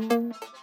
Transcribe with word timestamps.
Música 0.00 0.61